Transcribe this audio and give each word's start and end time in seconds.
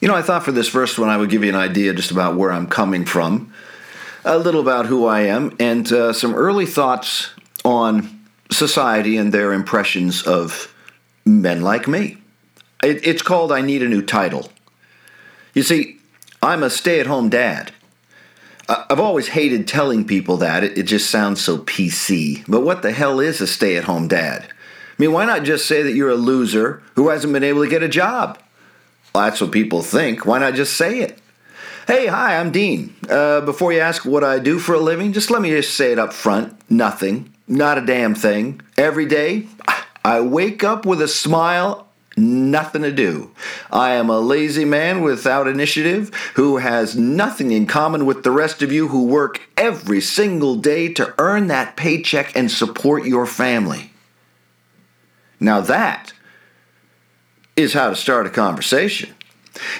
You 0.00 0.06
know, 0.06 0.14
I 0.14 0.22
thought 0.22 0.44
for 0.44 0.52
this 0.52 0.68
first 0.68 0.98
one 0.98 1.08
I 1.08 1.16
would 1.16 1.28
give 1.28 1.42
you 1.42 1.48
an 1.48 1.56
idea 1.56 1.92
just 1.92 2.12
about 2.12 2.36
where 2.36 2.52
I'm 2.52 2.68
coming 2.68 3.04
from, 3.04 3.52
a 4.24 4.38
little 4.38 4.60
about 4.60 4.86
who 4.86 5.06
I 5.06 5.22
am, 5.22 5.56
and 5.58 5.90
uh, 5.92 6.12
some 6.12 6.34
early 6.34 6.66
thoughts 6.66 7.30
on 7.64 8.26
society 8.50 9.16
and 9.16 9.32
their 9.32 9.52
impressions 9.52 10.22
of 10.22 10.72
men 11.24 11.62
like 11.62 11.88
me. 11.88 12.18
It, 12.82 13.04
it's 13.04 13.22
called 13.22 13.50
I 13.50 13.60
Need 13.60 13.82
a 13.82 13.88
New 13.88 14.02
Title. 14.02 14.52
You 15.52 15.64
see, 15.64 15.98
I'm 16.40 16.62
a 16.62 16.70
stay 16.70 17.00
at 17.00 17.06
home 17.06 17.28
dad. 17.28 17.72
I've 18.68 19.00
always 19.00 19.28
hated 19.28 19.66
telling 19.66 20.06
people 20.06 20.36
that. 20.36 20.62
It, 20.62 20.78
it 20.78 20.82
just 20.84 21.10
sounds 21.10 21.40
so 21.40 21.58
PC. 21.58 22.44
But 22.46 22.60
what 22.60 22.82
the 22.82 22.92
hell 22.92 23.18
is 23.18 23.40
a 23.40 23.46
stay 23.46 23.76
at 23.76 23.84
home 23.84 24.06
dad? 24.06 24.44
I 24.44 25.02
mean, 25.02 25.12
why 25.12 25.24
not 25.24 25.42
just 25.42 25.66
say 25.66 25.82
that 25.82 25.94
you're 25.94 26.10
a 26.10 26.16
loser 26.16 26.82
who 26.94 27.08
hasn't 27.08 27.32
been 27.32 27.42
able 27.42 27.64
to 27.64 27.70
get 27.70 27.82
a 27.82 27.88
job? 27.88 28.38
Well, 29.14 29.24
that's 29.24 29.40
what 29.40 29.52
people 29.52 29.82
think. 29.82 30.26
Why 30.26 30.38
not 30.38 30.54
just 30.54 30.76
say 30.76 31.00
it? 31.00 31.18
Hey, 31.86 32.06
hi, 32.06 32.38
I'm 32.38 32.52
Dean. 32.52 32.94
Uh, 33.08 33.40
before 33.40 33.72
you 33.72 33.80
ask 33.80 34.04
what 34.04 34.22
I 34.22 34.38
do 34.38 34.58
for 34.58 34.74
a 34.74 34.80
living, 34.80 35.12
just 35.12 35.30
let 35.30 35.40
me 35.40 35.50
just 35.50 35.74
say 35.74 35.92
it 35.92 35.98
up 35.98 36.12
front 36.12 36.54
nothing. 36.70 37.32
Not 37.46 37.78
a 37.78 37.86
damn 37.86 38.14
thing. 38.14 38.60
Every 38.76 39.06
day, 39.06 39.46
I 40.04 40.20
wake 40.20 40.62
up 40.62 40.84
with 40.84 41.00
a 41.00 41.08
smile 41.08 41.88
nothing 42.18 42.82
to 42.82 42.92
do. 42.92 43.30
I 43.70 43.92
am 43.92 44.10
a 44.10 44.20
lazy 44.20 44.64
man 44.64 45.02
without 45.02 45.46
initiative 45.46 46.14
who 46.34 46.58
has 46.58 46.96
nothing 46.96 47.52
in 47.52 47.66
common 47.66 48.04
with 48.06 48.22
the 48.22 48.30
rest 48.30 48.60
of 48.62 48.72
you 48.72 48.88
who 48.88 49.06
work 49.06 49.40
every 49.56 50.00
single 50.00 50.56
day 50.56 50.92
to 50.94 51.14
earn 51.18 51.46
that 51.46 51.76
paycheck 51.76 52.36
and 52.36 52.50
support 52.50 53.06
your 53.06 53.26
family. 53.26 53.92
Now, 55.40 55.60
that 55.62 56.12
is 57.58 57.72
how 57.72 57.90
to 57.90 57.96
start 57.96 58.24
a 58.24 58.30
conversation. 58.30 59.12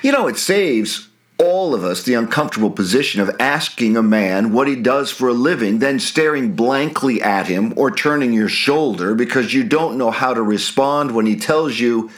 You 0.03 0.11
know, 0.11 0.27
it 0.27 0.37
saves 0.37 1.09
all 1.39 1.75
of 1.75 1.85
us 1.85 2.03
the 2.03 2.15
uncomfortable 2.15 2.73
position 2.73 3.21
of 3.21 3.31
asking 3.39 3.97
a 3.97 4.03
man 4.03 4.53
what 4.53 4.67
he 4.67 4.75
does 4.75 5.13
for 5.13 5.29
a 5.29 5.33
living, 5.33 5.79
then 5.79 6.01
staring 6.01 6.57
blankly 6.57 7.23
at 7.23 7.47
him 7.47 7.73
or 7.77 7.93
turning 7.93 8.33
your 8.33 8.49
shoulder 8.49 9.15
because 9.15 9.55
you 9.55 9.63
don't 9.63 9.97
know 9.97 10.11
how 10.11 10.35
to 10.35 10.43
respond 10.43 11.13
when 11.13 11.27
he 11.27 11.37
tells 11.37 11.79
you 11.79 12.11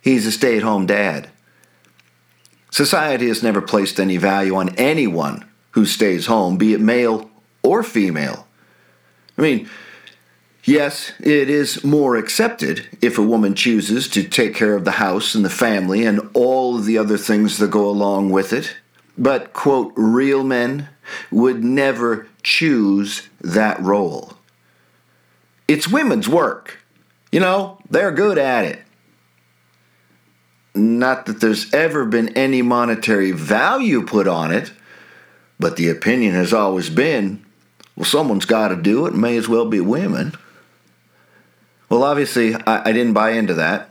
he's 0.00 0.24
a 0.24 0.30
stay 0.30 0.56
at 0.56 0.62
home 0.62 0.86
dad. 0.86 1.28
Society 2.70 3.26
has 3.26 3.42
never 3.42 3.60
placed 3.60 3.98
any 3.98 4.16
value 4.16 4.54
on 4.54 4.68
anyone 4.76 5.44
who 5.72 5.84
stays 5.84 6.26
home, 6.26 6.56
be 6.56 6.72
it 6.72 6.80
male 6.80 7.28
or 7.64 7.82
female. 7.82 8.46
I 9.36 9.42
mean, 9.42 9.68
Yes, 10.64 11.12
it 11.20 11.48
is 11.48 11.82
more 11.84 12.16
accepted 12.16 12.86
if 13.00 13.16
a 13.16 13.22
woman 13.22 13.54
chooses 13.54 14.08
to 14.08 14.24
take 14.24 14.54
care 14.54 14.74
of 14.74 14.84
the 14.84 14.92
house 14.92 15.34
and 15.34 15.44
the 15.44 15.50
family 15.50 16.04
and 16.04 16.20
all 16.34 16.76
of 16.76 16.84
the 16.84 16.98
other 16.98 17.16
things 17.16 17.58
that 17.58 17.70
go 17.70 17.88
along 17.88 18.30
with 18.30 18.52
it. 18.52 18.76
But, 19.16 19.52
quote, 19.52 19.92
real 19.96 20.44
men 20.44 20.88
would 21.30 21.64
never 21.64 22.28
choose 22.42 23.28
that 23.40 23.80
role. 23.80 24.34
It's 25.66 25.88
women's 25.88 26.28
work. 26.28 26.78
You 27.32 27.40
know, 27.40 27.78
they're 27.90 28.12
good 28.12 28.38
at 28.38 28.64
it. 28.64 28.80
Not 30.74 31.26
that 31.26 31.40
there's 31.40 31.72
ever 31.72 32.04
been 32.04 32.36
any 32.36 32.62
monetary 32.62 33.32
value 33.32 34.04
put 34.04 34.28
on 34.28 34.52
it, 34.52 34.72
but 35.58 35.76
the 35.76 35.88
opinion 35.88 36.34
has 36.34 36.52
always 36.52 36.90
been 36.90 37.44
well, 37.98 38.04
someone's 38.04 38.44
got 38.44 38.68
to 38.68 38.76
do 38.76 39.06
it, 39.06 39.14
may 39.14 39.36
as 39.36 39.48
well 39.48 39.64
be 39.64 39.80
women. 39.80 40.32
Well, 41.88 42.04
obviously, 42.04 42.54
I, 42.54 42.88
I 42.88 42.92
didn't 42.92 43.14
buy 43.14 43.30
into 43.30 43.54
that. 43.54 43.90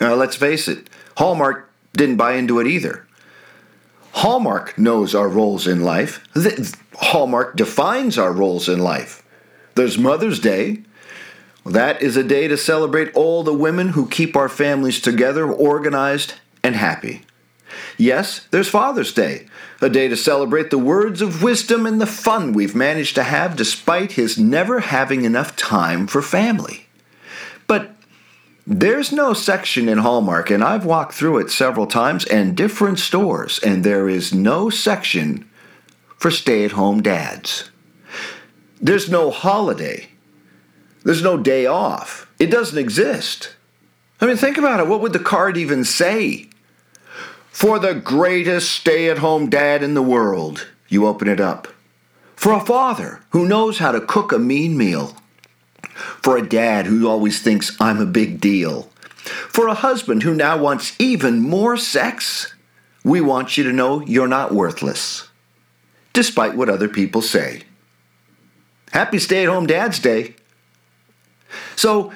Uh, 0.00 0.16
let's 0.16 0.36
face 0.36 0.68
it, 0.68 0.88
Hallmark 1.16 1.70
didn't 1.92 2.16
buy 2.16 2.34
into 2.34 2.60
it 2.60 2.66
either. 2.66 3.06
Hallmark 4.12 4.78
knows 4.78 5.14
our 5.14 5.28
roles 5.28 5.66
in 5.66 5.80
life. 5.82 6.26
Hallmark 6.94 7.56
defines 7.56 8.18
our 8.18 8.32
roles 8.32 8.68
in 8.68 8.78
life. 8.78 9.22
There's 9.74 9.98
Mother's 9.98 10.40
Day. 10.40 10.82
That 11.64 12.00
is 12.02 12.16
a 12.16 12.24
day 12.24 12.48
to 12.48 12.56
celebrate 12.56 13.14
all 13.14 13.42
the 13.42 13.54
women 13.54 13.90
who 13.90 14.08
keep 14.08 14.36
our 14.36 14.48
families 14.48 15.00
together, 15.00 15.50
organized, 15.50 16.34
and 16.62 16.74
happy. 16.74 17.22
Yes, 17.96 18.46
there's 18.50 18.68
Father's 18.68 19.12
Day, 19.12 19.46
a 19.80 19.88
day 19.88 20.08
to 20.08 20.16
celebrate 20.16 20.70
the 20.70 20.78
words 20.78 21.22
of 21.22 21.42
wisdom 21.42 21.86
and 21.86 22.00
the 22.00 22.06
fun 22.06 22.52
we've 22.52 22.74
managed 22.74 23.14
to 23.16 23.22
have 23.22 23.56
despite 23.56 24.12
his 24.12 24.38
never 24.38 24.80
having 24.80 25.24
enough 25.24 25.54
time 25.54 26.06
for 26.06 26.22
family. 26.22 26.86
But 27.70 27.92
there's 28.66 29.12
no 29.12 29.32
section 29.32 29.88
in 29.88 29.98
Hallmark, 29.98 30.50
and 30.50 30.64
I've 30.64 30.84
walked 30.84 31.14
through 31.14 31.38
it 31.38 31.52
several 31.52 31.86
times 31.86 32.24
and 32.24 32.56
different 32.56 32.98
stores, 32.98 33.60
and 33.60 33.84
there 33.84 34.08
is 34.08 34.34
no 34.34 34.70
section 34.70 35.48
for 36.16 36.32
stay 36.32 36.64
at 36.64 36.72
home 36.72 37.00
dads. 37.00 37.70
There's 38.82 39.08
no 39.08 39.30
holiday. 39.30 40.08
There's 41.04 41.22
no 41.22 41.36
day 41.36 41.64
off. 41.66 42.28
It 42.40 42.50
doesn't 42.50 42.76
exist. 42.76 43.54
I 44.20 44.26
mean, 44.26 44.36
think 44.36 44.58
about 44.58 44.80
it. 44.80 44.88
What 44.88 45.00
would 45.00 45.12
the 45.12 45.20
card 45.20 45.56
even 45.56 45.84
say? 45.84 46.48
For 47.52 47.78
the 47.78 47.94
greatest 47.94 48.72
stay 48.72 49.08
at 49.08 49.18
home 49.18 49.48
dad 49.48 49.84
in 49.84 49.94
the 49.94 50.02
world, 50.02 50.66
you 50.88 51.06
open 51.06 51.28
it 51.28 51.38
up. 51.38 51.68
For 52.34 52.52
a 52.52 52.66
father 52.66 53.20
who 53.28 53.46
knows 53.46 53.78
how 53.78 53.92
to 53.92 54.00
cook 54.00 54.32
a 54.32 54.40
mean 54.40 54.76
meal 54.76 55.19
for 56.22 56.36
a 56.36 56.46
dad 56.46 56.86
who 56.86 57.08
always 57.08 57.40
thinks 57.40 57.76
I'm 57.80 58.00
a 58.00 58.06
big 58.06 58.40
deal, 58.40 58.90
for 59.48 59.68
a 59.68 59.74
husband 59.74 60.22
who 60.22 60.34
now 60.34 60.58
wants 60.58 60.94
even 60.98 61.40
more 61.40 61.76
sex. 61.76 62.54
We 63.04 63.20
want 63.20 63.56
you 63.56 63.64
to 63.64 63.72
know 63.72 64.02
you're 64.02 64.28
not 64.28 64.52
worthless, 64.52 65.28
despite 66.12 66.54
what 66.54 66.68
other 66.68 66.88
people 66.88 67.22
say. 67.22 67.62
Happy 68.92 69.18
Stay 69.18 69.44
at 69.44 69.48
Home 69.48 69.66
Dad's 69.66 69.98
Day. 69.98 70.34
So, 71.76 72.12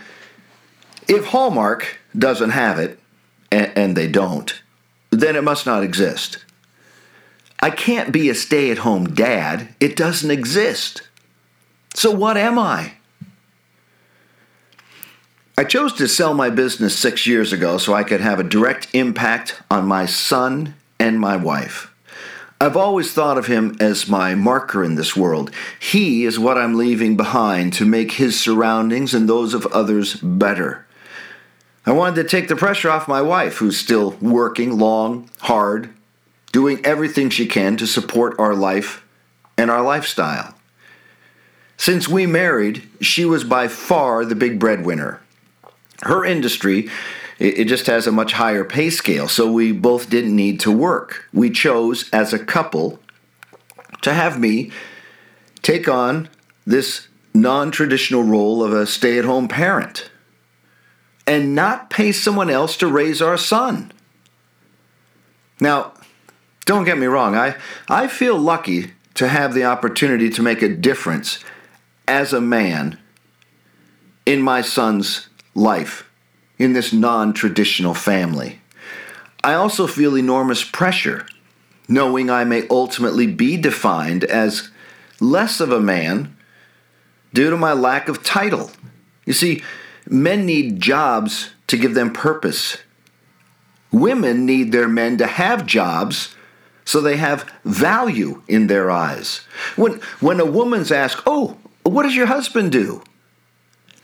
if 1.09 1.27
Hallmark 1.27 1.99
doesn't 2.17 2.51
have 2.51 2.79
it, 2.79 2.99
and 3.55 3.97
they 3.97 4.09
don't, 4.09 4.63
then 5.11 5.37
it 5.37 5.45
must 5.45 5.67
not 5.67 5.83
exist. 5.83 6.45
I 7.61 7.71
can't 7.71 8.13
be 8.13 8.29
a 8.29 8.35
stay 8.35 8.71
at 8.71 8.79
home 8.79 9.15
dad. 9.15 9.75
It 9.81 9.97
doesn't 9.97 10.31
exist. 10.31 11.03
So, 11.95 12.11
what 12.11 12.37
am 12.37 12.59
I? 12.59 12.95
I 15.57 15.63
chose 15.63 15.93
to 15.95 16.09
sell 16.09 16.35
my 16.35 16.51
business 16.51 16.99
six 16.99 17.29
years 17.29 17.53
ago 17.53 17.79
so 17.79 17.95
I 17.95 18.03
could 18.03 18.21
have 18.21 18.41
a 18.41 18.45
direct 18.45 18.89
impact 18.93 19.63
on 19.71 19.87
my 19.87 20.05
son 20.05 20.75
and 20.99 21.21
my 21.21 21.37
wife. 21.37 21.95
I've 22.61 22.77
always 22.77 23.13
thought 23.13 23.39
of 23.39 23.47
him 23.47 23.77
as 23.79 24.09
my 24.09 24.35
marker 24.35 24.83
in 24.83 24.97
this 24.97 25.15
world. 25.15 25.53
He 25.79 26.25
is 26.25 26.41
what 26.41 26.59
I'm 26.59 26.75
leaving 26.75 27.17
behind 27.17 27.73
to 27.75 27.85
make 27.85 28.13
his 28.13 28.41
surroundings 28.41 29.15
and 29.15 29.29
those 29.29 29.55
of 29.55 29.65
others 29.67 30.15
better. 30.17 30.87
I 31.87 31.93
wanted 31.93 32.23
to 32.23 32.29
take 32.29 32.49
the 32.49 32.57
pressure 32.57 32.91
off 32.91 33.07
my 33.07 33.23
wife, 33.23 33.59
who's 33.59 33.79
still 33.79 34.17
working 34.21 34.77
long, 34.77 35.31
hard, 35.41 35.91
doing 36.51 36.85
everything 36.85 37.31
she 37.31 37.47
can 37.47 37.77
to 37.77 37.87
support 37.87 38.35
our 38.41 38.57
life 38.57 39.05
and 39.57 39.71
our 39.71 39.83
lifestyle. 39.83 40.55
Since 41.77 42.09
we 42.09 42.27
married, 42.27 42.89
she 43.01 43.25
was 43.25 43.45
by 43.45 43.69
far 43.69 44.25
the 44.25 44.35
big 44.35 44.59
breadwinner 44.59 45.21
her 46.05 46.25
industry 46.25 46.89
it, 47.39 47.65
just 47.65 47.87
has 47.87 48.07
a 48.07 48.13
much 48.13 48.33
higher 48.33 48.65
pay 48.65 48.91
scale. 48.91 49.29
So 49.29 49.51
we 49.51 49.73
both 49.73 50.09
didn't 50.09 50.35
need 50.35 50.61
to 50.61 50.71
work. 50.71 51.29
We 51.33 51.51
chose 51.51 52.09
as 52.11 52.33
a 52.33 52.39
couple 52.39 53.01
to 54.03 54.13
have 54.13 54.39
me 54.39 54.71
take 55.63 55.89
on 55.89 56.29
this 56.67 57.09
non-traditional 57.33 58.23
role 58.23 58.63
of 58.63 58.73
a 58.73 58.87
stay-at-home 58.87 59.49
parent 59.49 60.11
and 61.27 61.55
not 61.55 61.91
pay 61.91 62.13
someone 62.13 62.51
else 62.51 62.77
to 62.77 62.87
raise 62.87 63.21
our 63.21 63.39
son. 63.39 63.91
Now 65.61 65.95
don't 66.67 66.85
get 66.85 66.99
me 66.99 67.07
wrong. 67.07 67.35
I, 67.35 67.57
I 67.89 68.07
feel 68.07 68.39
lucky 68.39 68.93
to 69.15 69.29
have 69.29 69.55
the 69.55 69.65
opportunity 69.65 70.31
to 70.31 70.43
make 70.43 70.63
a 70.63 70.69
difference 70.69 71.43
as 72.07 72.33
a 72.33 72.41
man 72.41 72.99
in 74.27 74.43
my 74.43 74.61
son's 74.61 75.29
life 75.55 76.09
in 76.59 76.73
this 76.73 76.93
non 76.93 77.33
traditional 77.33 77.95
family. 77.95 78.61
I 79.43 79.55
also 79.55 79.87
feel 79.87 80.17
enormous 80.17 80.65
pressure, 80.65 81.27
knowing 81.89 82.31
I 82.31 82.45
may 82.45 82.67
ultimately 82.69 83.27
be 83.27 83.57
defined 83.57 84.25
as 84.25 84.71
less 85.21 85.61
of 85.61 85.71
a 85.71 85.81
man 85.81 86.37
due 87.33 87.51
to 87.51 87.57
my 87.57 87.73
lack 87.73 88.09
of 88.09 88.23
title. 88.23 88.71
You 89.27 89.33
see, 89.33 89.63
men 90.09 90.47
need 90.47 90.81
jobs 90.81 91.51
to 91.67 91.77
give 91.77 91.95
them 91.95 92.13
purpose. 92.13 92.79
Women 93.93 94.47
need 94.47 94.73
their 94.73 94.89
men 94.89 95.19
to 95.19 95.27
have 95.27 95.67
jobs 95.67 96.35
so 96.85 97.01
they 97.01 97.17
have 97.17 97.51
value 97.65 98.43
in 98.49 98.67
their 98.67 98.91
eyes. 98.91 99.47
When, 99.77 100.01
when 100.21 100.41
a 100.41 100.45
woman's 100.45 100.93
asked, 100.93 101.23
Oh, 101.27 101.57
what 101.83 102.03
does 102.03 102.17
your 102.17 102.27
husband 102.27 102.73
do? 102.73 103.03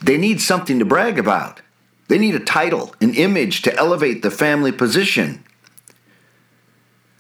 They 0.03 0.17
need 0.17 0.41
something 0.41 0.79
to 0.79 0.85
brag 0.85 1.19
about. 1.19 1.61
They 2.09 2.19
need 2.19 2.35
a 2.35 2.41
title, 2.41 2.95
an 3.01 3.15
image 3.15 3.63
to 3.63 3.77
elevate 3.77 4.23
the 4.23 4.31
family 4.31 4.73
position. 4.73 5.45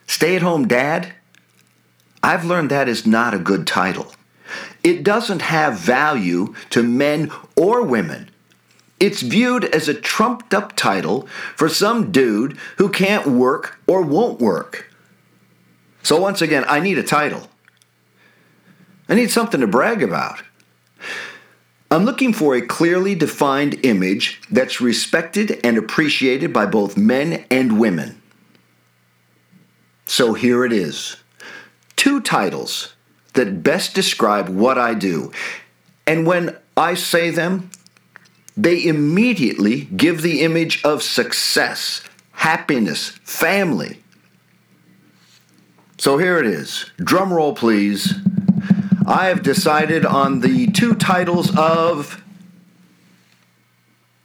Stay 0.06 0.34
at 0.34 0.42
home 0.42 0.66
dad? 0.66 1.12
I've 2.22 2.44
learned 2.44 2.70
that 2.70 2.88
is 2.88 3.06
not 3.06 3.34
a 3.34 3.38
good 3.38 3.66
title. 3.66 4.12
It 4.82 5.04
doesn't 5.04 5.42
have 5.42 5.78
value 5.78 6.54
to 6.70 6.82
men 6.82 7.30
or 7.56 7.82
women. 7.82 8.30
It's 8.98 9.22
viewed 9.22 9.64
as 9.64 9.88
a 9.88 9.94
trumped 9.94 10.52
up 10.52 10.76
title 10.76 11.26
for 11.56 11.68
some 11.68 12.10
dude 12.10 12.58
who 12.76 12.88
can't 12.88 13.26
work 13.26 13.78
or 13.86 14.02
won't 14.02 14.40
work. 14.40 14.92
So, 16.02 16.20
once 16.20 16.42
again, 16.42 16.64
I 16.66 16.80
need 16.80 16.98
a 16.98 17.02
title. 17.02 17.48
I 19.08 19.14
need 19.14 19.30
something 19.30 19.60
to 19.60 19.66
brag 19.66 20.02
about. 20.02 20.42
I'm 21.92 22.04
looking 22.04 22.32
for 22.32 22.54
a 22.54 22.62
clearly 22.62 23.16
defined 23.16 23.84
image 23.84 24.40
that's 24.48 24.80
respected 24.80 25.58
and 25.64 25.76
appreciated 25.76 26.52
by 26.52 26.66
both 26.66 26.96
men 26.96 27.44
and 27.50 27.80
women. 27.80 28.22
So 30.06 30.34
here 30.34 30.64
it 30.64 30.72
is 30.72 31.16
two 31.96 32.20
titles 32.20 32.94
that 33.34 33.62
best 33.62 33.94
describe 33.94 34.48
what 34.48 34.78
I 34.78 34.94
do. 34.94 35.32
And 36.06 36.26
when 36.26 36.56
I 36.76 36.94
say 36.94 37.30
them, 37.30 37.70
they 38.56 38.84
immediately 38.84 39.82
give 39.96 40.22
the 40.22 40.42
image 40.42 40.82
of 40.84 41.02
success, 41.02 42.02
happiness, 42.32 43.10
family. 43.24 44.02
So 45.98 46.18
here 46.18 46.38
it 46.38 46.46
is. 46.46 46.90
Drum 46.98 47.32
roll, 47.32 47.54
please. 47.54 48.14
I 49.10 49.26
have 49.26 49.42
decided 49.42 50.06
on 50.06 50.38
the 50.38 50.68
two 50.68 50.94
titles 50.94 51.52
of 51.56 52.22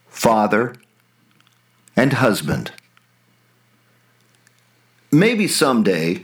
Father 0.07 0.75
and 1.95 2.13
Husband. 2.13 2.71
Maybe 5.11 5.47
someday 5.47 6.21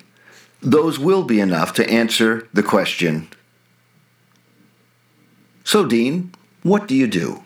those 0.61 0.99
will 0.99 1.23
be 1.23 1.39
enough 1.39 1.73
to 1.73 1.89
answer 1.89 2.47
the 2.53 2.61
question 2.61 3.29
So, 5.63 5.83
Dean, 5.83 6.31
what 6.61 6.87
do 6.87 6.93
you 6.93 7.07
do? 7.07 7.43